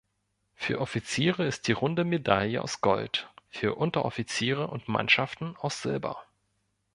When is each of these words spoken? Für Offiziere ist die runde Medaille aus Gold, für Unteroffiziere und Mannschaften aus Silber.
Für 0.55 0.81
Offiziere 0.81 1.45
ist 1.45 1.67
die 1.67 1.73
runde 1.73 2.03
Medaille 2.03 2.59
aus 2.63 2.81
Gold, 2.81 3.29
für 3.49 3.75
Unteroffiziere 3.75 4.65
und 4.65 4.87
Mannschaften 4.87 5.55
aus 5.57 5.83
Silber. 5.83 6.25